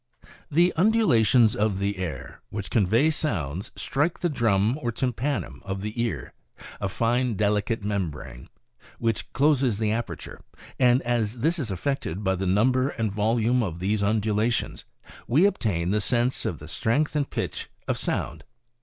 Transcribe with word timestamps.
The 0.49 0.73
undulations 0.75 1.55
of 1.55 1.77
the 1.77 1.97
air 1.97 2.41
which 2.49 2.71
convey 2.71 3.11
sounds 3.11 3.71
strike 3.75 4.17
the 4.21 4.29
drum 4.29 4.79
or 4.81 4.91
tympanum 4.91 5.61
of 5.63 5.81
the 5.81 6.01
ear, 6.01 6.33
a 6.79 6.89
fine, 6.89 7.35
delicate 7.35 7.83
membrane, 7.83 8.49
which 8.97 9.31
closes 9.31 9.77
the 9.77 9.91
aperture, 9.91 10.41
and 10.79 11.03
as 11.03 11.37
this 11.41 11.59
is 11.59 11.69
affected 11.69 12.23
by 12.23 12.33
the 12.33 12.47
number 12.47 12.89
and 12.89 13.11
volume 13.11 13.61
of 13.61 13.77
these 13.77 14.01
undulations, 14.01 14.85
we 15.27 15.45
obtain 15.45 15.91
the 15.91 16.01
sense 16.01 16.47
of 16.47 16.57
the 16.57 16.67
strength 16.67 17.15
and 17.15 17.29
pitch 17.29 17.69
of 17.87 17.95
sound. 17.95 18.43